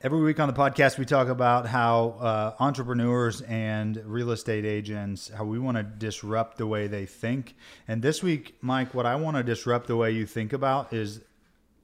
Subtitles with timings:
[0.00, 5.28] Every week on the podcast, we talk about how uh, entrepreneurs and real estate agents,
[5.28, 7.56] how we want to disrupt the way they think.
[7.88, 11.22] And this week, Mike, what I want to disrupt the way you think about is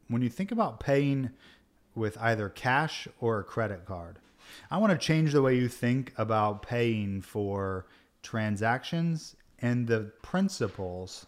[0.07, 1.31] when you think about paying
[1.97, 4.21] with either cash or a credit card.
[4.71, 7.87] I want to change the way you think about paying for
[8.23, 11.27] transactions and the principles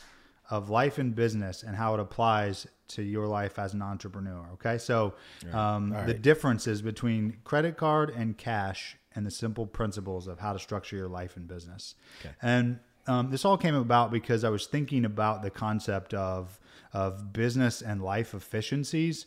[0.51, 4.49] of life and business and how it applies to your life as an entrepreneur.
[4.55, 4.79] Okay.
[4.79, 5.15] So,
[5.53, 6.23] um, All the right.
[6.23, 11.09] differences between credit card and cash and the simple principles of how to structure your
[11.09, 11.95] life and business.
[12.21, 12.35] Okay.
[12.43, 16.59] And um, this all came about because I was thinking about the concept of,
[16.93, 19.27] of business and life efficiencies.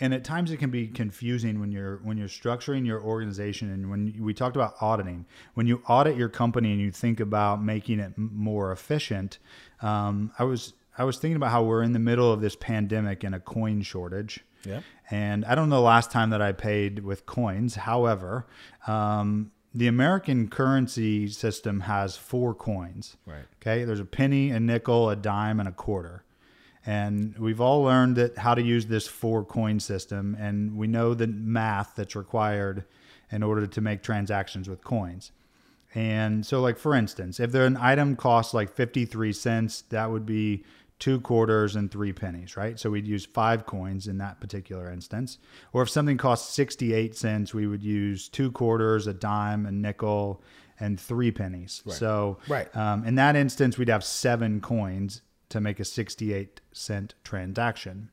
[0.00, 3.90] And at times it can be confusing when you're when you're structuring your organization and
[3.90, 5.26] when we talked about auditing.
[5.54, 9.38] When you audit your company and you think about making it more efficient,
[9.82, 13.24] um, I was I was thinking about how we're in the middle of this pandemic
[13.24, 14.40] and a coin shortage.
[14.64, 14.80] Yeah.
[15.10, 17.74] And I don't know the last time that I paid with coins.
[17.74, 18.46] However,
[18.86, 23.16] um, the American currency system has four coins.
[23.26, 23.44] Right.
[23.60, 23.84] Okay.
[23.84, 26.24] There's a penny, a nickel, a dime, and a quarter.
[26.86, 31.12] And we've all learned that how to use this four coin system, and we know
[31.14, 32.84] the math that's required
[33.30, 35.30] in order to make transactions with coins.
[35.94, 40.10] And so, like for instance, if there an item costs like fifty three cents, that
[40.10, 40.64] would be
[40.98, 42.78] two quarters and three pennies, right?
[42.78, 45.38] So we'd use five coins in that particular instance.
[45.72, 49.72] Or if something costs sixty eight cents, we would use two quarters, a dime, a
[49.72, 50.42] nickel,
[50.78, 51.82] and three pennies.
[51.88, 52.74] So Right.
[52.76, 58.10] um, in that instance, we'd have seven coins to make a sixty eight cent transaction.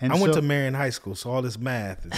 [0.00, 2.12] And I went so- to Marion High School, so all this math is.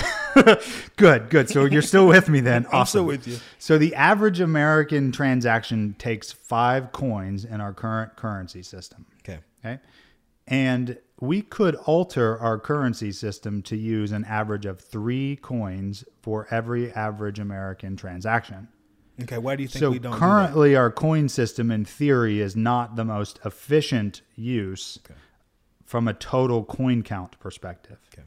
[0.97, 1.49] Good, good.
[1.49, 2.67] So you're still with me then.
[2.73, 2.89] I'm Awesome.
[2.89, 3.37] still with you.
[3.61, 9.07] So the average American transaction takes five coins in our current currency system.
[9.21, 9.39] Okay.
[9.65, 9.79] Okay.
[10.49, 16.49] And we could alter our currency system to use an average of three coins for
[16.51, 18.67] every average American transaction.
[19.23, 19.39] Okay.
[19.39, 20.13] Why do you think So we don't?
[20.13, 25.19] do currently, our coin system, in theory, is not the most efficient use Okay.
[25.85, 27.99] from a total coin count perspective.
[28.13, 28.27] Okay.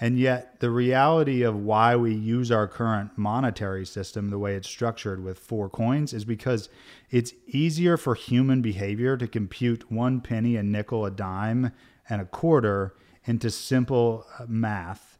[0.00, 4.68] And yet, the reality of why we use our current monetary system the way it's
[4.68, 6.68] structured with four coins is because
[7.10, 11.70] it's easier for human behavior to compute one penny, a nickel, a dime,
[12.08, 12.92] and a quarter
[13.24, 15.13] into simple uh, math.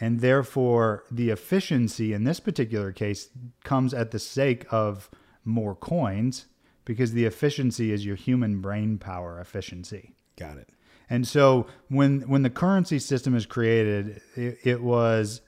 [0.00, 3.30] And therefore, the efficiency in this particular case
[3.64, 5.08] comes at the sake of
[5.44, 6.46] more coins
[6.84, 10.14] because the efficiency is your human brain power efficiency.
[10.38, 10.68] Got it.
[11.08, 15.40] And so when when the currency system is created, it, it was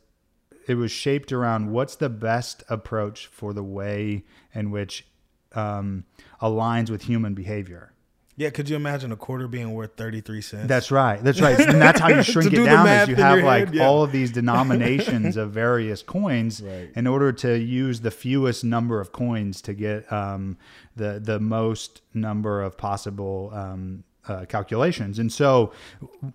[0.66, 5.06] it was shaped around what's the best approach for the way in which
[5.54, 6.04] um,
[6.40, 7.92] aligns with human behavior.
[8.38, 8.50] Yeah.
[8.50, 10.68] Could you imagine a quarter being worth thirty three cents?
[10.68, 11.22] That's right.
[11.22, 11.58] That's right.
[11.68, 13.86] And that's how you shrink it do down is you have like head, yeah.
[13.86, 16.90] all of these denominations of various coins Right.
[16.94, 20.56] in order to use the fewest number of coins to get um,
[20.96, 25.18] the the most number of possible um, uh, calculations.
[25.18, 25.72] And so,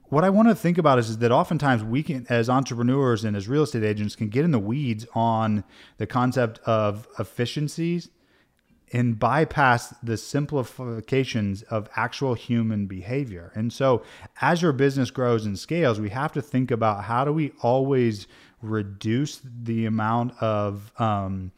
[0.09, 3.35] what I want to think about is, is that oftentimes we can, as entrepreneurs and
[3.37, 5.63] as real estate agents, can get in the weeds on
[5.97, 8.09] the concept of efficiencies
[8.93, 13.51] and bypass the simplifications of actual human behavior.
[13.55, 14.03] And so,
[14.39, 18.27] as your business grows and scales, we have to think about how do we always
[18.61, 21.51] reduce the amount of um,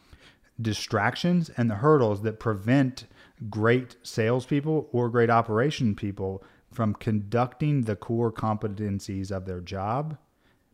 [0.59, 3.05] distractions and the hurdles that prevent
[3.49, 6.41] great salespeople or great operation people
[6.71, 10.17] from conducting the core competencies of their job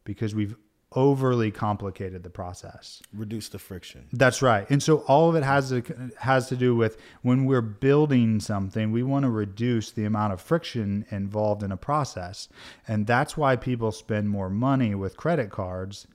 [0.04, 0.56] because we've
[0.94, 3.02] overly complicated the process.
[3.14, 4.08] reduce the friction.
[4.12, 4.70] That's right.
[4.70, 8.92] And so all of it has to, has to do with when we're building something,
[8.92, 12.50] we want to reduce the amount of friction involved in a process.
[12.88, 16.08] And that's why people spend more money with credit cards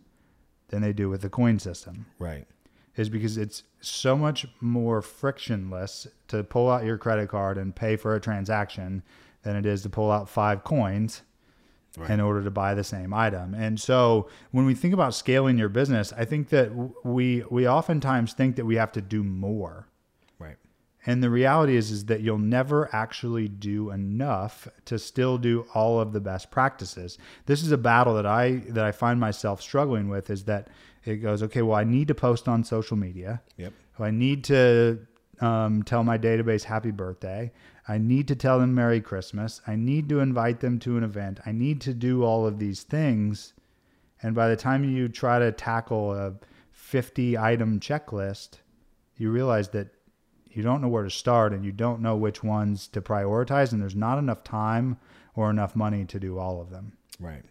[0.69, 2.07] than they do with the coin system.
[2.19, 2.47] Right.
[2.97, 7.97] Is because it's so much more frictionless to pull out your credit card and pay
[7.97, 9.03] for a transaction
[9.43, 11.23] than it is to pull out five coins
[11.97, 12.11] Right.
[12.11, 13.55] in order to buy the same item.
[13.55, 16.71] And so when we think about scaling your business, I think that
[17.05, 19.89] we we oftentimes think that we have to do more.
[20.39, 20.57] Right.
[21.07, 25.99] And the reality is is that you'll never actually do enough to still do all
[25.99, 27.17] of the best practices.
[27.47, 30.69] This is a battle that I that I find myself struggling with is that
[31.05, 33.41] it goes, okay, well I need to post on social media.
[33.57, 33.73] Yep.
[33.99, 34.99] I need to
[35.41, 37.53] um, tell my database happy birthday.
[37.89, 39.61] I need to tell them Merry Christmas.
[39.67, 41.41] I need to invite them to an event.
[41.47, 43.53] I need to do all of these things.
[44.23, 46.35] And by the time you try to tackle a
[46.73, 48.59] 50 item checklist,
[49.17, 49.89] you realize that
[50.51, 53.73] you don't know where to start and you don't know which ones to prioritize.
[53.73, 54.99] And there's not enough time
[55.35, 56.97] or enough money to do all of them.
[57.21, 57.43] Right.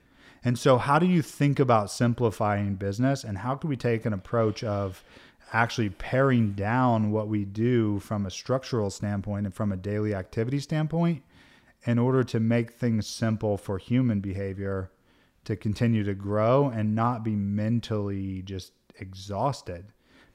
[0.44, 4.14] And so, how do you think about simplifying business, and how can we take an
[4.14, 5.04] approach of
[5.54, 10.60] actually paring down what we do from a structural standpoint and from a daily activity
[10.60, 11.24] standpoint
[11.84, 14.92] in order to make things simple for human behavior
[15.44, 19.86] to continue to grow and not be mentally just exhausted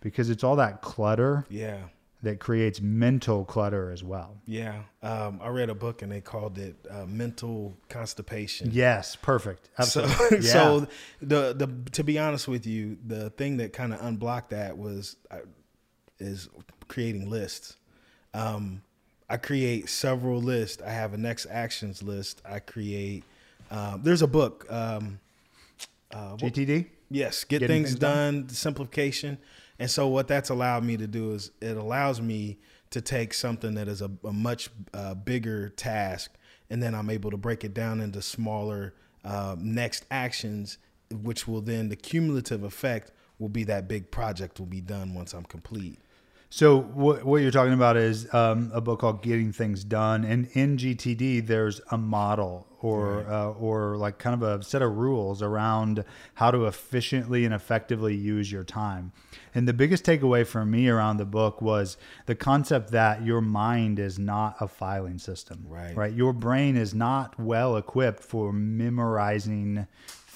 [0.01, 1.79] because it's all that clutter Yeah.
[2.23, 4.37] That creates mental clutter as well.
[4.47, 4.83] Yeah.
[5.03, 8.71] Um, I read a book and they called it uh, mental constipation.
[8.73, 9.71] Yes, perfect.
[9.83, 10.47] So, Absolutely.
[10.47, 10.53] Yeah.
[10.53, 10.87] so
[11.23, 15.17] the the to be honest with you, the thing that kind of unblocked that was
[15.31, 15.39] uh,
[16.19, 16.49] is
[16.89, 17.77] creating lists.
[18.35, 18.83] Um,
[19.29, 20.83] I create several lists.
[20.83, 22.43] I have a next actions list.
[22.45, 23.25] I create.
[23.71, 24.67] Um, there's a book.
[24.69, 25.21] Um,
[26.13, 26.87] uh, GTD?
[27.11, 29.39] Yes, get Getting things, things done, simplification.
[29.81, 32.59] And so what that's allowed me to do is it allows me
[32.91, 36.33] to take something that is a, a much uh, bigger task,
[36.69, 38.93] and then I'm able to break it down into smaller
[39.25, 40.77] uh, next actions,
[41.11, 45.33] which will then the cumulative effect will be that big project will be done once
[45.33, 45.99] I'm complete.
[46.53, 50.49] So what what you're talking about is um, a book called Getting Things Done, and
[50.53, 55.43] in GTD there's a model or uh, or like kind of a set of rules
[55.43, 56.05] around
[56.35, 59.13] how to efficiently and effectively use your time.
[59.55, 64.01] And the biggest takeaway for me around the book was the concept that your mind
[64.01, 65.65] is not a filing system.
[65.69, 65.97] Right.
[65.97, 66.13] Right.
[66.13, 69.87] Your brain is not well equipped for memorizing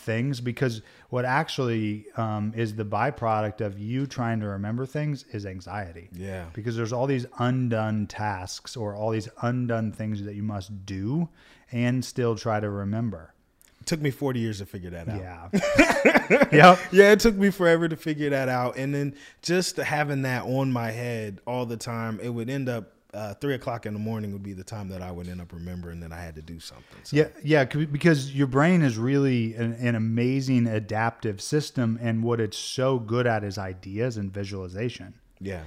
[0.04, 5.46] things because what actually um, is the byproduct of you trying to remember things is
[5.46, 6.08] anxiety.
[6.12, 6.46] Yeah.
[6.52, 11.28] Because there's all these undone tasks or all these undone things that you must do
[11.72, 13.34] and still try to remember.
[13.80, 15.20] It took me 40 years to figure that out.
[15.52, 16.48] Yeah.
[16.52, 16.78] yep.
[16.90, 18.78] yeah, it took me forever to figure that out.
[18.78, 22.94] And then just having that on my head all the time, it would end up
[23.14, 25.52] uh, three o'clock in the morning would be the time that I would end up
[25.52, 26.99] remembering that I had to do something.
[27.05, 32.40] So, Yeah, yeah, because your brain is really an, an amazing adaptive system, and what
[32.40, 35.14] it's so good at is ideas and visualization.
[35.40, 35.62] yeah,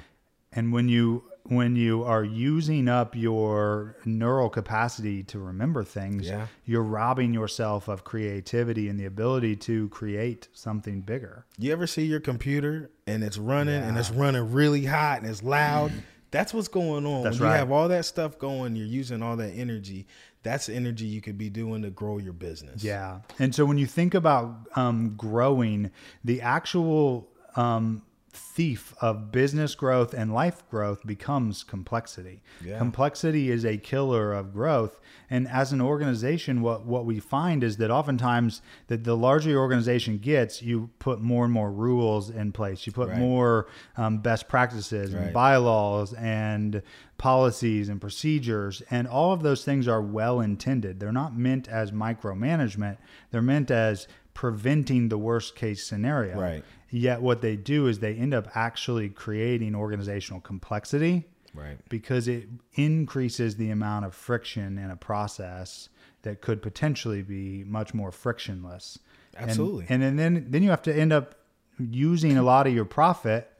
[0.51, 6.47] And when you when you are using up your neural capacity to remember things, Yeah.
[6.65, 11.45] you're robbing yourself of creativity and the ability to create something bigger.
[11.57, 15.41] You ever see your computer and it's running and it's running really hot and it's
[15.41, 15.93] loud?
[16.31, 17.23] That's what's going on.
[17.23, 17.55] That's when right.
[17.55, 20.07] you have all that stuff going, you're using all that energy.
[20.43, 22.83] That's energy you could be doing to grow your business.
[22.83, 23.19] Yeah.
[23.39, 25.91] And so when you think about um, growing,
[26.23, 28.01] the actual um,
[28.37, 32.41] thief of business growth and life growth becomes complexity.
[32.63, 32.77] Yeah.
[32.77, 34.99] Complexity is a killer of growth.
[35.29, 39.59] And as an organization, what, what we find is that oftentimes that the larger your
[39.61, 42.85] organization gets, you put more and more rules in place.
[42.87, 43.19] You put Right.
[43.19, 43.67] more
[43.97, 46.81] um, best practices and bylaws and
[47.17, 51.91] policies and procedures and all of those things are well intended they're not meant as
[51.91, 52.95] micromanagement
[53.31, 56.63] they're meant as preventing the worst case scenario Right.
[56.89, 61.77] Yet what they do is they end up actually creating organizational complexity Right.
[61.89, 65.89] because it increases the amount of friction in a process
[66.21, 68.99] that could potentially be much more frictionless
[69.35, 69.85] Absolutely.
[69.89, 71.35] and, and then then you have to end up
[71.79, 73.51] using a lot of your profit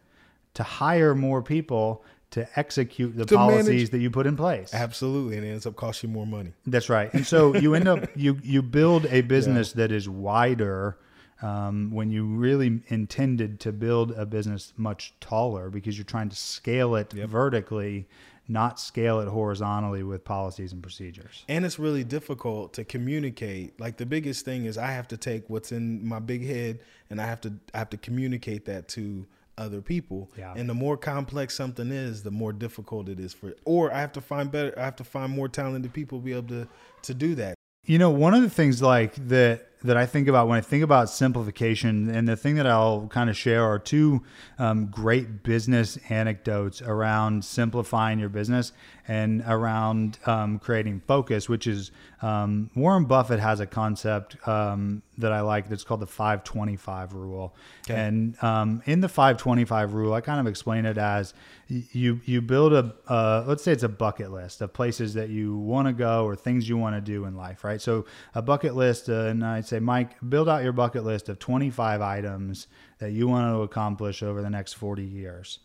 [0.54, 4.74] to hire more people to execute the To policies manage- that you put in place.
[4.74, 5.38] Absolutely.
[5.38, 6.52] And it ends up costing you more money.
[6.66, 7.14] That's right.
[7.14, 10.98] And so you end up you you build a business that is wider
[11.42, 16.36] um, when you really intended to build a business much taller because you're trying to
[16.36, 18.08] scale it vertically,
[18.48, 21.44] not scale it horizontally with policies and procedures.
[21.48, 23.80] And it's really difficult to communicate.
[23.80, 26.80] Like the biggest thing is I have to take what's in my big head
[27.10, 29.26] and I have to I have to communicate that to
[29.58, 30.32] other people.
[30.38, 30.54] Yeah.
[30.56, 34.14] And the more complex something is, the more difficult it is for or I have
[34.14, 36.68] to find better I have to find more talented people to be able to
[37.04, 37.56] to do that.
[37.86, 40.84] You know, one of the things like that that I think about when I think
[40.84, 44.24] about simplification, and the thing that I'll kind of share are two
[44.60, 48.72] um, great business anecdotes around simplifying your business
[49.08, 51.48] and around um, creating focus.
[51.48, 56.08] Which is um, Warren Buffett has a concept um, that I like that's called the
[56.08, 57.56] 525 rule,
[57.90, 58.00] Okay.
[58.00, 61.34] and um, in the 525 rule, I kind of explain it as
[61.70, 65.58] you you build a uh, let's say it's a bucket list of places that you
[65.58, 67.82] want to go or things you want to do in life, right?
[67.82, 71.40] So a bucket list, uh, and I'd say, Mike, build out your bucket list of
[71.40, 72.68] 25 items
[73.00, 75.60] that you want to accomplish over the next 40 years.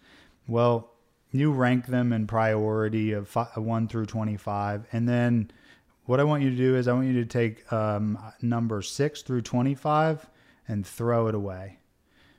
[0.47, 0.92] Well,
[1.41, 5.51] you rank them in priority of fi- 1 through 25, and then
[6.05, 9.23] what I want you to do is I want you to take um, number 6
[9.23, 10.29] through 25
[10.69, 11.79] and throw it away.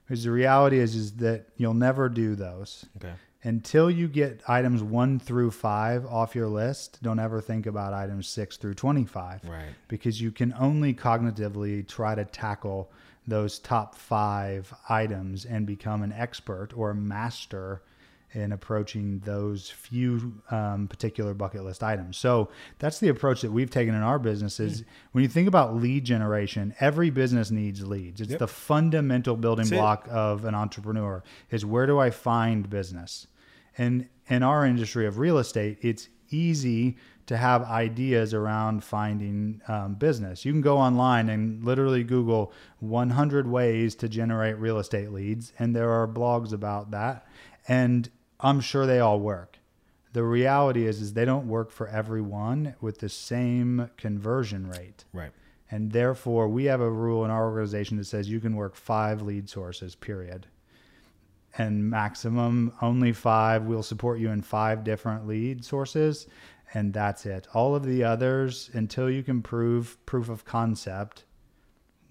[0.06, 2.86] Because the reality is is that you'll never do those.
[2.98, 3.14] Okay.
[3.46, 8.28] until you get items one through five off your list, don't ever think about items
[8.28, 9.42] six through 25.
[9.46, 9.66] Right.
[9.88, 12.92] Because you can only cognitively try to tackle
[13.28, 17.82] those top five items and become an expert or a master
[18.34, 22.18] in approaching those few um, particular bucket list items.
[22.18, 22.50] So
[22.80, 24.86] that's the approach that we've taken in our business is mm.
[25.12, 28.22] when you think about lead generation, every business needs leads.
[28.22, 28.40] It's yep.
[28.40, 30.14] the fundamental building that's block it.
[30.14, 33.28] of an entrepreneur is where do I find business?
[33.78, 39.96] And in our industry of real estate, it's easy to have ideas around finding um,
[39.96, 40.44] business.
[40.44, 45.76] You can go online and literally Google 100 ways to generate real estate leads, and
[45.76, 47.26] there are blogs about that.
[47.68, 48.10] And
[48.44, 49.58] I'm sure they all work.
[50.12, 55.06] The reality is, is they don't work for everyone with the same conversion rate.
[55.12, 55.32] Right.
[55.72, 59.24] And therefore, we have a rule in our organization that says you can work five
[59.24, 60.46] lead sources, period.
[61.58, 63.64] And maximum only five.
[63.64, 66.28] We'll support you in five different lead sources,
[66.76, 67.48] and that's it.
[67.54, 71.26] All of the others, until you can prove proof of concept,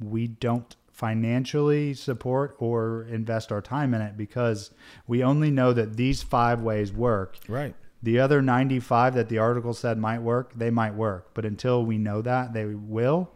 [0.01, 4.71] we don't financially support or invest our time in it because
[5.09, 7.37] we only know that these five ways work.
[7.49, 7.75] Right.
[8.05, 11.31] The other 95 that the article said might work, they might work.
[11.35, 13.33] But until we know that they will,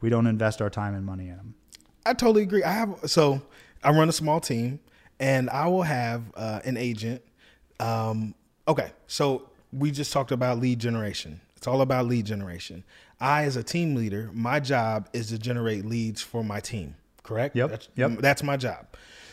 [0.00, 1.54] we don't invest our time and money in them.
[2.04, 2.64] I totally agree.
[2.64, 3.40] I have, so
[3.84, 4.80] I run a small team
[5.20, 7.22] and I will have uh, an agent.
[7.78, 8.34] Um,
[8.66, 8.90] okay.
[9.06, 11.40] So we just talked about lead generation.
[11.56, 12.84] It's all about lead generation.
[13.20, 16.96] I, as a team leader, my job is to generate leads for my team.
[17.22, 17.56] Correct.
[17.56, 17.70] Yep.
[17.70, 18.18] That's, yep.
[18.18, 18.86] That's my job.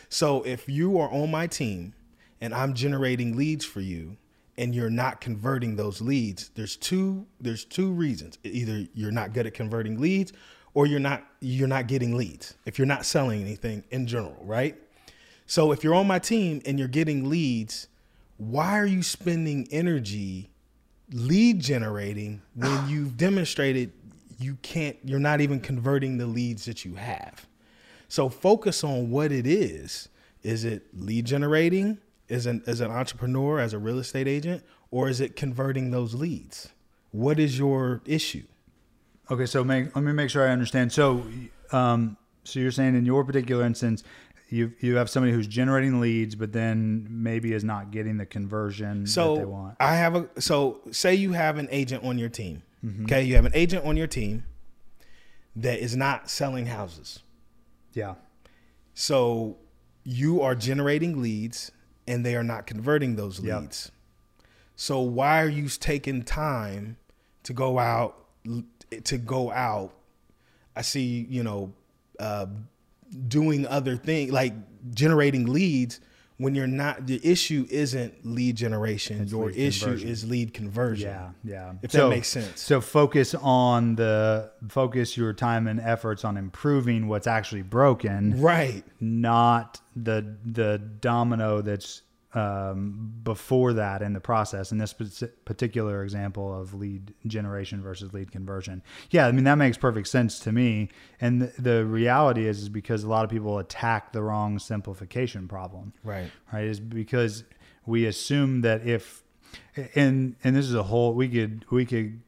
[0.08, 1.94] So if you are on my team
[2.40, 4.16] and I'm generating leads for you,
[4.56, 8.38] and you're not converting those leads, there's two there's two reasons.
[8.44, 10.32] Either you're not good at converting leads,
[10.74, 12.54] or you're not you're not getting leads.
[12.64, 14.76] If you're not selling anything in general, right?
[15.46, 17.88] So if you're on my team and you're getting leads,
[18.36, 20.50] why are you spending energy
[21.12, 23.92] lead generating when you've demonstrated
[24.38, 27.46] you can't you're not even converting the leads that you have.
[28.08, 30.08] So focus on what it is.
[30.42, 35.08] Is it lead generating as an as an entrepreneur as a real estate agent or
[35.08, 36.70] is it converting those leads?
[37.10, 38.44] What is your issue?
[39.30, 40.92] Okay so make, let me make sure i understand.
[40.92, 41.26] So
[41.72, 44.04] um so you're saying in your particular instance
[44.54, 49.06] you you have somebody who's generating leads, but then maybe is not getting the conversion
[49.06, 49.76] so that they want.
[49.80, 52.62] I have a so say you have an agent on your team.
[52.84, 53.04] Mm-hmm.
[53.04, 54.44] Okay, you have an agent on your team
[55.56, 57.20] that is not selling houses.
[57.94, 58.14] Yeah.
[58.94, 59.56] So
[60.04, 61.72] you are generating leads
[62.06, 63.90] and they are not converting those leads.
[64.38, 64.46] Yep.
[64.76, 66.96] So why are you taking time
[67.42, 68.24] to go out
[69.04, 69.94] to go out?
[70.76, 71.72] I see, you know,
[72.20, 72.46] uh,
[73.14, 74.54] doing other things like
[74.92, 76.00] generating leads
[76.36, 79.22] when you're not the issue isn't lead generation.
[79.22, 80.08] It's your lead issue conversion.
[80.08, 81.72] is lead conversion yeah yeah.
[81.82, 82.60] if so, that makes sense.
[82.60, 88.40] so focus on the focus your time and efforts on improving what's actually broken.
[88.40, 88.84] Right.
[89.00, 92.02] Not the the domino that's
[92.34, 98.30] um, before that in the process in this particular example of lead generation versus lead
[98.32, 98.82] conversion.
[99.10, 100.90] Yeah i mean that makes perfect sense to me.
[101.20, 105.48] And the, the reality is is because a lot of people attack the wrong simplification
[105.48, 105.92] problem.
[106.02, 106.30] Right.
[106.52, 106.64] Right?
[106.64, 107.44] Is because
[107.86, 109.22] we assume that if
[109.94, 112.20] and and this is a whole we could we could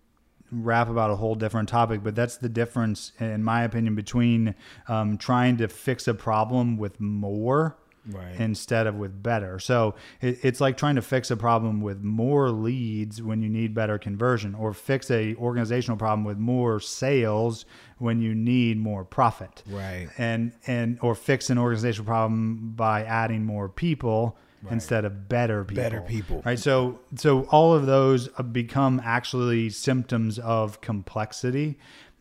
[0.53, 4.55] wrap about a whole different topic, but that's the difference, in my opinion, between
[4.89, 7.77] um, trying to fix a problem with more
[8.11, 8.39] right.
[8.39, 9.59] instead of with better.
[9.59, 13.75] So it, it's like trying to fix a problem with more leads when you need
[13.75, 17.65] better conversion, or fix a organizational problem with more sales
[17.99, 19.63] when you need more profit.
[19.69, 20.09] Right.
[20.19, 24.37] And and or fix an organizational problem by adding more people.
[24.63, 24.73] Right.
[24.73, 25.83] instead of better people.
[25.85, 26.43] Better people.
[26.45, 26.59] Right.
[26.59, 31.79] So so all of those uh, become actually symptoms of complexity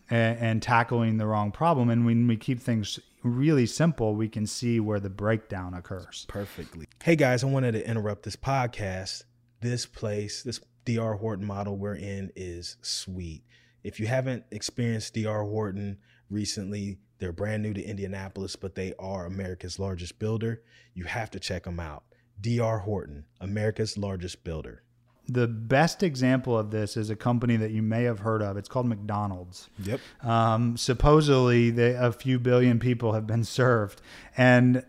[0.09, 1.89] and, tackling the wrong problem.
[1.89, 6.25] And when we keep things really simple, we can see where the breakdown occurs.
[6.27, 6.87] Perfectly.
[7.03, 9.23] Hey guys, I wanted to interrupt this podcast.
[9.61, 13.43] This place, this DR Horton model we're in is sweet.
[13.83, 15.97] If you haven't experienced DR Horton
[16.29, 20.61] recently, they're brand new to Indianapolis, but they are America's largest builder.
[20.93, 22.03] You have to check them out.
[22.39, 24.83] DR Horton, America's largest builder
[25.27, 28.57] the best example of this is a company that you may have heard of.
[28.57, 29.69] It's called McDonald's.
[29.83, 29.99] Yep.
[30.23, 34.01] Um, supposedly, they, a few billion people have been served,
[34.37, 34.85] and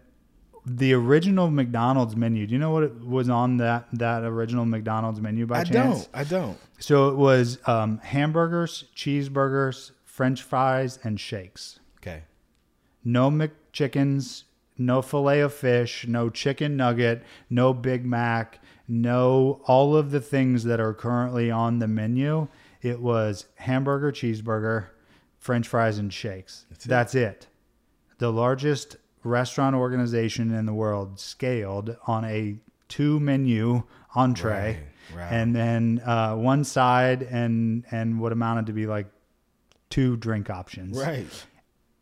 [0.66, 2.46] the original McDonald's menu.
[2.46, 6.06] Do you know what it was on that that original McDonald's menu by I chance?
[6.06, 6.08] don't.
[6.12, 6.58] I don't.
[6.78, 11.78] So it was um, hamburgers, cheeseburgers, French fries, and shakes.
[11.98, 12.24] Okay.
[13.04, 14.42] No McChickens,
[14.78, 20.64] no fillet of fish, no chicken nugget, no Big Mac, no all of the things
[20.64, 22.48] that are currently on the menu.
[22.82, 24.86] It was hamburger, cheeseburger,
[25.38, 26.66] french fries, and shakes.
[26.84, 27.46] That's it.
[28.18, 32.56] The largest restaurant organization in the world scaled on a
[32.88, 33.82] two menu
[34.14, 34.78] entree.
[35.12, 35.32] Right, right.
[35.32, 39.06] And then uh, one side and and what amounted to be like
[39.90, 41.26] two drink options Right.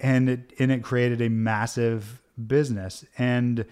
[0.00, 3.64] and it and it created a massive business and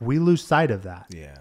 [0.00, 1.36] we lose sight of that Yeah.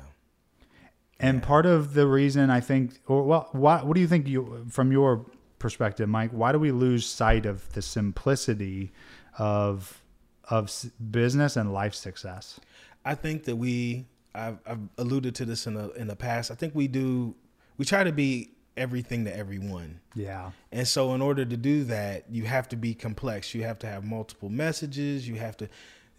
[1.19, 4.65] and part of the reason i think or well why, what do you think you
[4.69, 5.25] from your
[5.59, 8.91] perspective mike why do we lose sight of the simplicity
[9.37, 10.01] of
[10.49, 10.71] of
[11.11, 12.59] business and life success
[13.05, 14.05] I think that we
[14.35, 16.51] I've, I've alluded to this in the in the past.
[16.51, 17.33] I think we do
[17.77, 20.01] we try to be everything to everyone.
[20.15, 23.55] yeah And so in order to do that, you have to be complex.
[23.55, 25.27] You have to have multiple messages.
[25.27, 25.69] You have to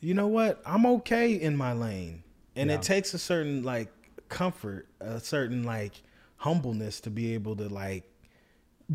[0.00, 0.60] you know what?
[0.64, 2.22] I'm okay in my lane.
[2.56, 2.76] And Yeah.
[2.76, 3.88] it takes a certain like
[4.28, 5.92] comfort, a certain like
[6.36, 8.04] humbleness to be able to like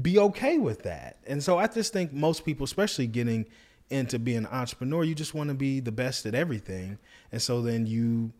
[0.01, 1.17] be okay with that.
[1.25, 3.45] And so I just think most people, especially getting
[3.89, 6.97] into being an entrepreneur, you just want to be the best at everything.
[7.31, 8.33] And so then you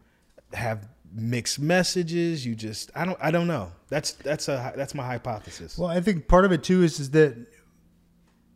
[0.54, 2.46] have mixed messages.
[2.46, 3.72] You just I don't I don't know.
[3.90, 5.78] That's that's a that's my hypothesis.
[5.78, 7.36] Well, I think part of it too is, is that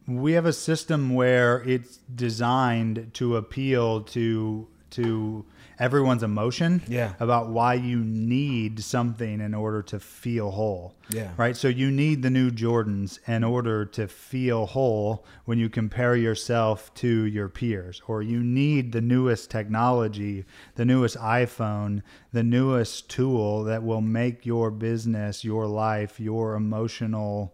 [0.10, 5.46] we have a system where it's designed to appeal to to
[5.78, 7.14] everyone's emotion Yeah.
[7.20, 10.96] about why you need something in order to feel whole.
[11.12, 11.30] Yeah.
[11.38, 11.56] Right?
[11.56, 16.92] So you need the new Jordans in order to feel whole when you compare yourself
[16.96, 22.02] to your peers or you need the newest technology, the newest iPhone,
[22.34, 27.54] the newest tool that will make your business, your life, your emotional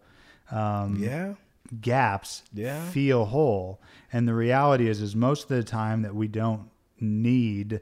[0.50, 1.34] um, yeah.
[1.80, 2.88] Gaps Yeah.
[2.90, 3.80] feel whole.
[4.12, 6.68] And the reality is, is most of the time that we don't
[7.00, 7.80] need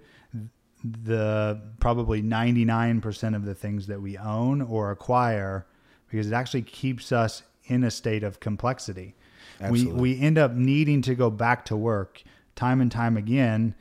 [0.83, 5.67] the probably 99% of the things that we own or acquire
[6.11, 9.15] because it actually keeps us in a state of complexity.
[9.71, 12.23] We, we end up needing to go back to work
[12.55, 13.75] time and time again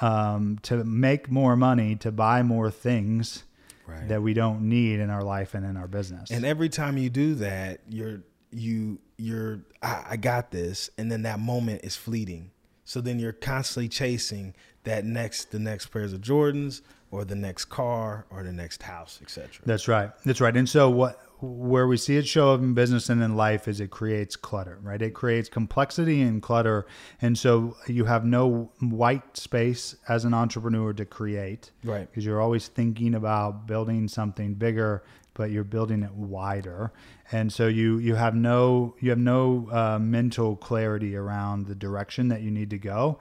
[0.00, 3.44] um, to make more money, to buy more things
[3.86, 4.06] Right.
[4.08, 6.30] that we don't need in our life and in our business.
[6.30, 11.22] And every time you do that, you're you you're I, I got this, and then
[11.22, 12.52] that moment is fleeting.
[12.84, 14.54] So then you're constantly chasing
[14.84, 19.18] that next the next pairs of Jordans or the next car or the next house,
[19.22, 19.50] etc.
[19.66, 20.10] That's right.
[20.24, 20.56] That's right.
[20.56, 23.80] And so what where we see it show up in business and in life is
[23.80, 25.00] it creates clutter, right?
[25.00, 26.86] It creates complexity and clutter.
[27.20, 31.70] And so you have no white space as an entrepreneur to create.
[31.84, 32.10] Right.
[32.10, 35.04] Because you're always thinking about building something bigger,
[35.38, 36.92] but you're building it wider.
[37.32, 42.28] And so you you have no you have no uh, mental clarity around the direction
[42.28, 43.20] that you need to go.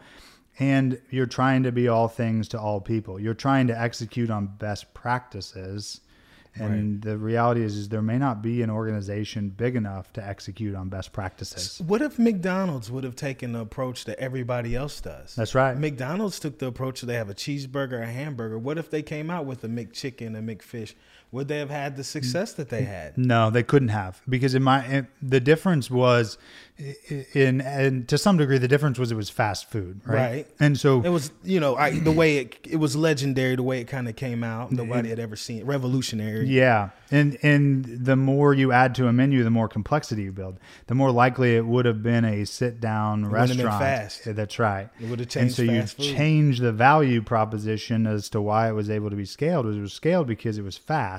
[0.59, 3.19] And you're trying to be all things to all people.
[3.19, 6.01] You're trying to execute on best practices.
[6.59, 10.75] And the reality is, is there may not be an organization big enough to execute
[10.75, 11.79] on best practices.
[11.85, 15.35] What if McDonald's would have taken the approach that everybody else does?
[15.35, 15.77] That's right.
[15.77, 18.57] McDonald's took the approach that they have a cheeseburger, a hamburger.
[18.57, 20.95] What if they came out with a McChicken, a McFish?
[21.31, 23.17] Would they have had the success that they had?
[23.17, 26.37] No, they couldn't have because in my it, the difference was
[27.33, 30.15] in and to some degree the difference was it was fast food, right?
[30.15, 30.47] Right.
[30.59, 33.81] And so It was, you know, I, the way it it was legendary, the way
[33.81, 34.71] it kind of came out.
[34.71, 35.65] Nobody had ever seen it.
[35.65, 36.47] Revolutionary.
[36.47, 40.59] Yeah, and and the more you add to a menu, the more complexity you build.
[40.85, 43.83] The more likely it would have been a sit down wouldn't have been restaurant.
[43.83, 44.35] fast.
[44.35, 44.89] That's right.
[45.01, 45.59] It would have changed.
[45.59, 49.25] And so you change the value proposition as to why it was able to be
[49.25, 49.65] scaled.
[49.65, 51.16] It was scaled because it was fast.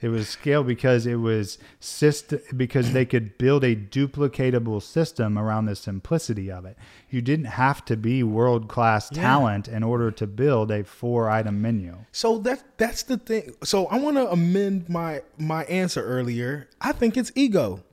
[0.00, 5.66] It was scaled because it was syst- because they could build a duplicatable system around
[5.66, 6.76] the simplicity of it.
[7.08, 9.22] You didn't have to be world class Yeah.
[9.22, 11.98] talent in order to build a four item menu.
[12.10, 13.52] So that that's the thing.
[13.62, 16.68] So I want to amend my my answer earlier.
[16.80, 17.84] I think it's ego.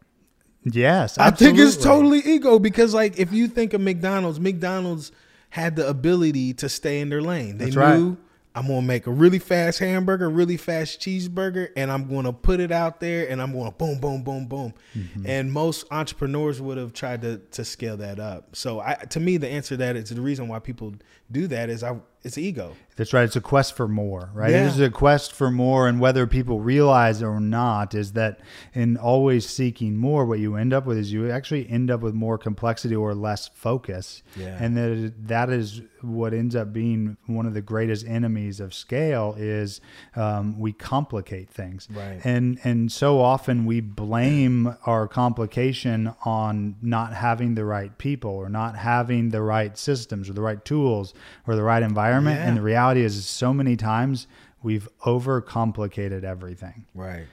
[0.64, 5.12] Yes, I think it's totally ego because like if you think of McDonald's, McDonald's
[5.52, 7.58] had the ability to stay in their lane.
[7.60, 8.18] They That's knew right.
[8.60, 12.74] I'm gonna make a really fast hamburger, really fast cheeseburger, and I'm gonna put it
[12.74, 14.74] out there and I'm gonna boom, boom, boom, boom.
[14.94, 15.26] Mm-hmm.
[15.26, 18.58] And most entrepreneurs would have tried to to scale that up.
[18.58, 20.94] So I to me the answer to that is the reason why people
[21.32, 22.76] do that is I it's ego.
[22.98, 23.24] That's right.
[23.24, 24.52] It's a quest for more, right?
[24.52, 24.66] Yeah.
[24.66, 28.42] It is a quest for more, and whether people realize it or not, is that
[28.74, 32.14] in always seeking more, what you end up with is you actually end up with
[32.14, 34.58] more complexity or less focus, Yeah.
[34.60, 39.34] and that that is what ends up being one of the greatest enemies of scale
[39.38, 39.80] is
[40.18, 42.20] um, we complicate things, Right.
[42.26, 48.50] And and so often we blame our complication on not having the right people or
[48.50, 51.14] not having the right systems or the right tools
[51.48, 52.40] or the right environment environment.
[52.40, 52.48] Yeah.
[52.48, 54.28] And the reality is, so many times
[54.62, 56.86] we've overcomplicated everything.
[56.94, 57.28] Right.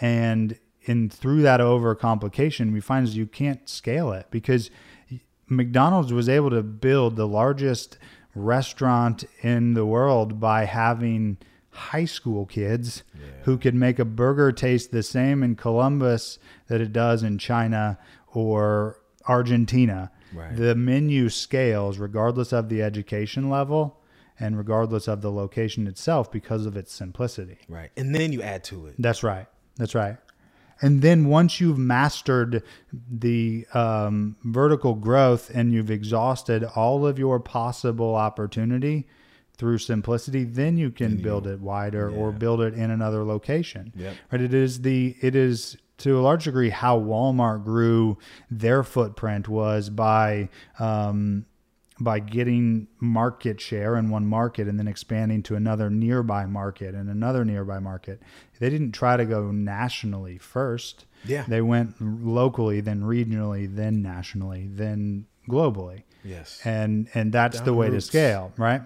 [0.00, 4.70] And in through that overcomplication, we find is you can't scale it because
[5.48, 7.98] McDonald's was able to build the largest
[8.34, 11.36] restaurant in the world by having
[11.70, 13.02] high school kids
[13.42, 16.38] who could make a burger taste the same in Columbus
[16.68, 17.98] that it does in China
[18.32, 20.10] or Argentina.
[20.32, 20.56] Right.
[20.56, 23.99] The menu scales regardless of the education level
[24.40, 27.58] and regardless of the location itself because of its simplicity.
[27.68, 27.90] Right.
[27.96, 28.94] And then you add to it.
[28.98, 29.46] That's right.
[29.76, 30.16] That's right.
[30.82, 32.62] And then once you've mastered
[33.10, 39.06] the um, vertical growth and you've exhausted all of your possible opportunity
[39.58, 43.92] through simplicity, then you can build it wider or build it in another location.
[43.94, 44.16] Yep.
[44.32, 44.40] Right.
[44.40, 48.16] It is the it is to a large degree how Walmart grew
[48.50, 50.48] their footprint was by
[50.78, 51.44] um,
[52.00, 57.10] by getting market share in one market and then expanding to another nearby market and
[57.10, 58.20] another nearby market.
[58.58, 61.04] They didn't try to go nationally first.
[61.24, 61.44] Yeah.
[61.46, 66.04] They went locally, then regionally, then nationally, then globally.
[66.24, 66.60] Yes.
[66.64, 68.82] And and that's Down the the way to scale, right?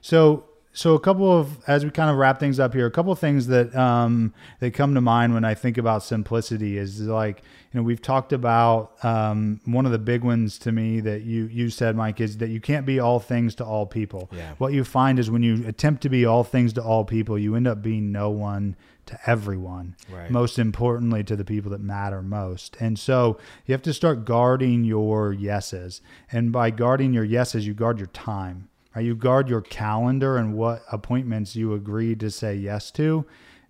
[0.00, 0.44] So
[0.78, 3.18] so a couple of as we kind of wrap things up here, a couple of
[3.18, 7.80] things that um, that come to mind when I think about simplicity is like you
[7.80, 11.68] know we've talked about um, one of the big ones to me that you you
[11.68, 14.30] said Mike is that you can't be all things to all people.
[14.30, 14.52] Yeah.
[14.58, 17.56] What you find is when you attempt to be all things to all people, you
[17.56, 19.96] end up being no one to everyone.
[20.08, 20.30] Right.
[20.30, 22.76] Most importantly to the people that matter most.
[22.78, 23.36] And so
[23.66, 26.02] you have to start guarding your yeses.
[26.30, 28.68] And by guarding your yeses, you guard your time.
[28.94, 29.04] Right?
[29.04, 33.24] You guard your calendar and what appointments you agree to say yes to.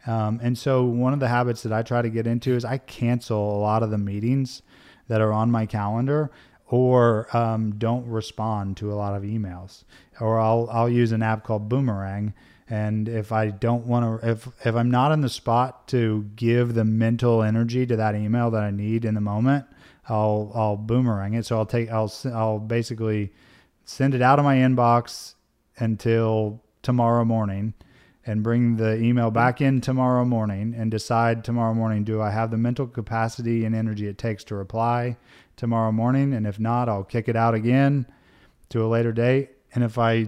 [0.06, 2.78] Um, and so one of the habits that I try to get into is I
[2.78, 4.62] cancel a lot of the meetings
[5.08, 6.30] that are on my calendar
[6.68, 9.84] or um, don't respond to a lot of emails.
[10.20, 12.34] Or I'll I'll use an app called Boomerang,
[12.68, 16.74] and if I don't want to, if if I'm not in the spot to give
[16.74, 19.64] the mental energy to that email that I need in the moment,
[20.08, 21.46] I'll I'll boomerang it.
[21.46, 23.32] So I'll take I'll I'll basically
[23.88, 25.34] send it out of my inbox
[25.78, 27.72] until tomorrow morning
[28.26, 32.50] and bring the email back in tomorrow morning and decide tomorrow morning do I have
[32.50, 35.16] the mental capacity and energy it takes to reply
[35.56, 36.34] tomorrow morning?
[36.34, 38.06] And if not I'll kick it out again
[38.68, 39.52] to a later date.
[39.74, 40.26] And if I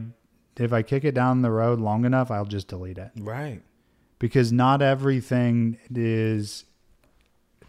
[0.56, 3.10] if I kick it down the road long enough I'll just delete it.
[3.18, 3.60] Right.
[4.18, 6.64] because not everything is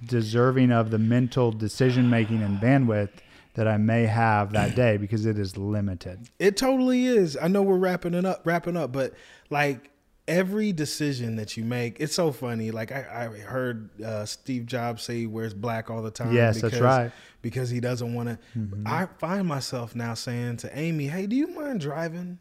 [0.06, 3.12] deserving of the mental decision making and bandwidth
[3.54, 6.30] that I may have that day because it is limited.
[6.40, 7.38] It totally is.
[7.42, 9.14] I know we're wrapping it up, wrapping up, but
[9.50, 9.90] like
[10.28, 12.72] every decision that you make, it's so funny.
[12.72, 16.34] Like I, I heard uh, Steve Jobs say he wears black all the time.
[16.34, 17.12] Yes, that's right.
[17.42, 18.40] Because he doesn't want to.
[18.86, 22.40] I find myself now saying to Amy, "Hey, do you mind driving?"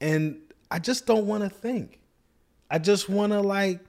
[0.00, 0.38] And
[0.70, 2.00] I just don't want to think.
[2.70, 3.80] I just want to like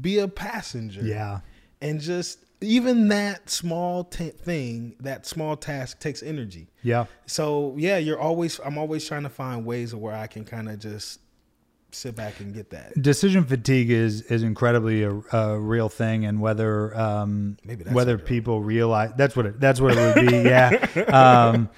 [0.00, 1.02] be a passenger.
[1.02, 1.40] Yeah.
[1.80, 6.68] And just even that small t- thing, that small task takes energy.
[6.82, 7.06] Yeah.
[7.26, 8.60] So yeah, you're always.
[8.64, 11.20] I'm always trying to find ways of where I can kind of just
[11.94, 13.00] sit back and get that.
[13.00, 17.56] Decision fatigue is is incredibly a, a real thing, and whether um,
[17.90, 20.36] whether people realize that's what it that's what it would be.
[20.36, 20.70] yeah,
[21.52, 21.68] um,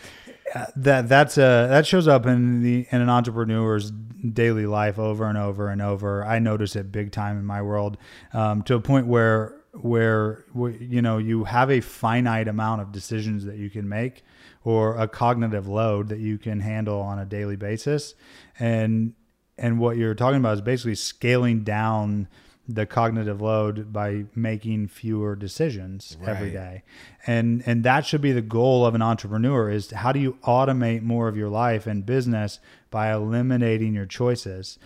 [0.76, 5.36] that that's a that shows up in the in an entrepreneur's daily life over and
[5.36, 6.24] over and over.
[6.24, 7.98] I notice it big time in my world
[8.32, 13.44] um, to a point where where you know you have a finite amount of decisions
[13.44, 14.22] that you can make
[14.64, 18.14] or a cognitive load that you can handle on a daily basis.
[18.58, 19.14] And
[19.58, 22.28] and what you're talking about is basically scaling down
[22.66, 26.52] the cognitive load by making fewer decisions every Right.
[26.54, 26.82] day.
[27.26, 31.02] And and that should be the goal of an entrepreneur is how do you automate
[31.02, 32.60] more of your life and business
[32.90, 34.78] by eliminating your choices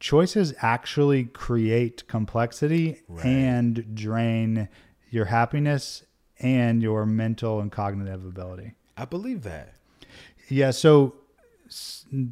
[0.00, 4.68] choices actually create complexity and drain
[5.10, 6.04] your happiness
[6.38, 9.74] and your mental and cognitive ability I believe that.
[10.48, 11.14] yeah, so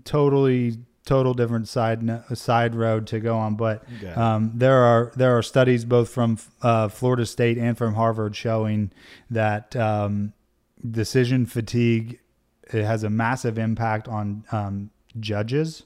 [0.05, 3.85] totally total different side no- side road to go on, but
[4.17, 8.91] um, there are there are studies both from uh, Florida State and from Harvard showing
[9.31, 10.33] that um,
[10.89, 12.19] decision fatigue
[12.73, 15.85] it has a massive impact on um, judges.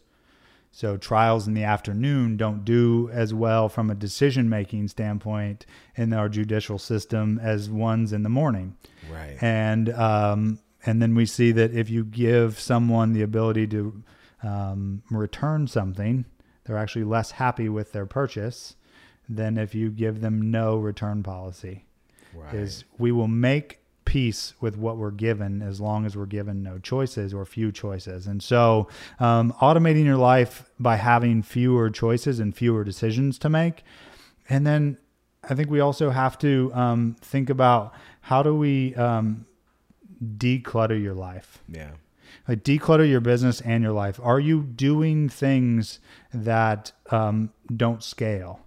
[0.73, 6.13] So trials in the afternoon don't do as well from a decision making standpoint in
[6.13, 8.77] our judicial system as ones in the morning
[9.11, 9.37] Right.
[9.43, 14.03] and um, and then we see that if you give someone the ability to
[14.43, 16.25] um, return something,
[16.65, 18.77] they're actually less happy with their purchase
[19.29, 21.85] than if you give them no return policy.
[22.33, 22.55] Right.
[22.55, 23.80] Is we will make
[24.11, 28.27] peace with what we're given as long as we're given no choices or few choices.
[28.27, 28.89] And so,
[29.21, 33.85] um, automating your life by having fewer choices and fewer decisions to make.
[34.49, 34.99] And then
[35.49, 39.47] I think we also have to um, think about how do we um,
[40.21, 41.63] declutter your life?
[41.69, 41.93] Yeah.
[42.49, 44.19] Like declutter your business and your life.
[44.21, 46.01] Are you doing things
[46.35, 48.59] that um, don't scale?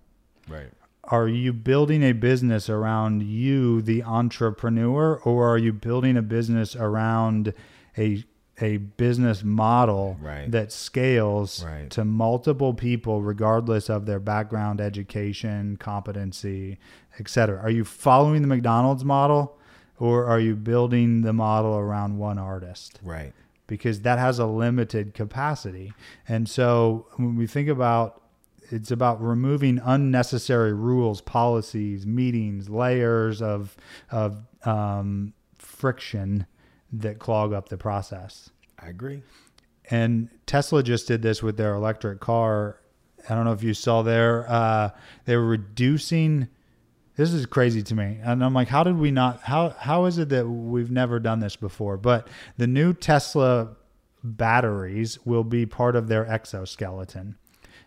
[0.48, 0.72] Right.
[1.06, 6.76] Are you building a business around you, the entrepreneur, or are you building a business
[6.76, 7.54] around
[7.98, 8.24] a
[8.62, 10.50] a business model Right.
[10.52, 11.90] that scales Right.
[11.90, 16.78] to multiple people regardless of their background, education, competency,
[17.20, 17.60] etc.
[17.60, 19.58] Are you following the McDonald's model
[20.00, 23.00] or are you building the model around one artist?
[23.04, 23.34] Right.
[23.66, 25.94] because that has a limited capacity.
[26.28, 28.22] And so when we think about
[28.70, 33.76] it's about removing unnecessary rules, policies, meetings, layers of
[34.12, 36.46] of um, friction
[36.92, 38.50] that clog up the process.
[38.80, 39.24] I agree.
[39.90, 42.80] And Tesla just did this with their electric car.
[43.30, 44.50] I don't know if you saw there.
[44.50, 44.90] Uh,
[45.26, 46.48] they were reducing.
[47.16, 49.42] This is crazy to me, and I'm like, how did we not?
[49.42, 51.98] How how is it that we've never done this before?
[51.98, 53.76] But the new Tesla
[54.24, 57.36] batteries will be part of their exoskeleton.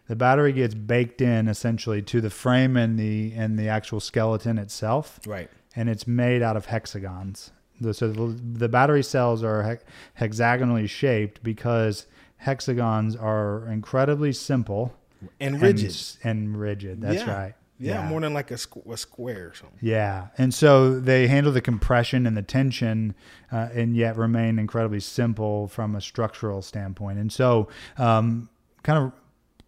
[0.08, 4.58] The battery gets baked in essentially to the frame and the and the actual skeleton
[4.58, 5.50] itself Right.
[5.74, 7.50] and it's made out of hexagons.
[7.80, 8.26] The, so the,
[8.58, 12.06] the battery cells are hex- hexagonally shaped because
[12.38, 14.94] hexagons are incredibly simple
[15.40, 15.90] And and rigid.
[15.90, 17.00] s- and, rigid.
[17.02, 17.34] That's Yeah.
[17.42, 17.54] right.
[17.78, 19.78] Yeah, more than like a, squ- a square or something.
[19.82, 23.14] Yeah, and so they handle the compression and the tension,
[23.52, 27.18] uh, and yet remain incredibly simple from a structural standpoint.
[27.18, 28.48] And so, um,
[28.82, 29.12] kind of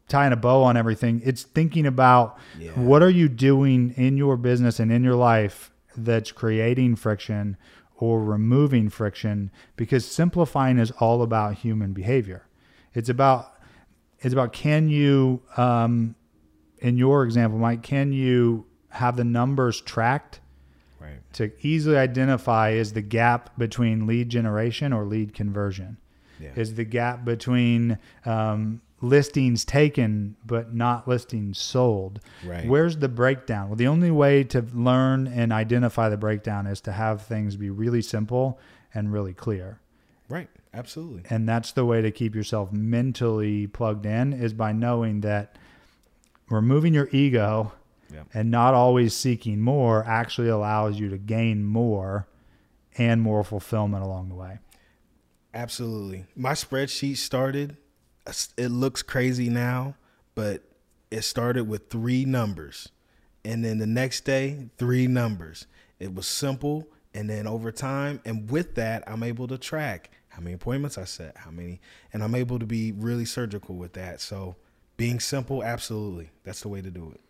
[0.09, 2.71] tying a bow on everything, it's thinking about Yeah.
[2.73, 7.57] what are you doing in your business and in your life that's creating friction
[7.97, 12.43] or removing friction, because simplifying is all about human behavior.
[12.95, 13.55] It's about
[14.21, 16.15] it's about can you um,
[16.79, 20.41] in your example, Mike, can you have the numbers tracked
[21.01, 21.21] Right.
[21.35, 25.99] to easily identify is the gap between lead generation or lead conversion?
[26.41, 26.51] Yeah.
[26.57, 32.21] Is the gap between um, listings taken but not listings sold?
[32.45, 32.67] Right.
[32.67, 33.69] Where's the breakdown?
[33.69, 37.71] Well, the only way to learn and identify the breakdown is to have things be
[37.71, 38.59] really simple
[38.95, 39.81] and really clear.
[40.29, 40.49] Right.
[40.75, 41.23] Absolutely.
[41.31, 45.57] And that's the way to keep yourself mentally plugged in is by knowing that
[46.51, 47.73] removing your ego
[48.13, 48.25] Yeah.
[48.35, 52.27] and not always seeking more actually allows you to gain more
[52.97, 54.59] and more fulfillment along the way.
[55.55, 56.27] Absolutely.
[56.37, 57.77] My spreadsheet started,
[58.57, 59.95] it looks crazy now,
[60.35, 60.63] but
[61.11, 62.91] it started with three numbers.
[63.45, 65.67] And then the next day, three numbers.
[65.99, 66.89] It was simple.
[67.15, 71.05] And then over time, and with that, I'm able to track how many appointments I
[71.05, 71.81] set, how many,
[72.13, 74.21] and I'm able to be really surgical with that.
[74.21, 74.57] So
[74.97, 76.31] being simple, absolutely.
[76.45, 77.21] That's the way to do it.